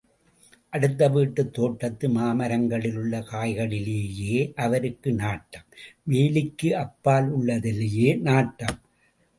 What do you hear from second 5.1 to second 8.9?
நாட்டம், வேலிக்கு அப்பாலுள்ளதிலேயே நாட்டம்.